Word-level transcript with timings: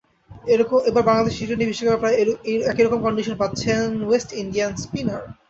এবার 0.89 1.03
বাংলাদেশে 1.09 1.37
টি-টোয়েন্টি 1.39 1.65
বিশ্বকাপে 1.69 1.99
প্রায় 2.01 2.15
একই 2.71 2.83
রকম 2.83 2.99
কন্ডিশন 3.03 3.35
পাচ্ছেন 3.41 3.85
ওয়েস্ট 4.07 4.29
ইন্ডিয়ান 4.41 4.71
স্পিনার। 4.83 5.21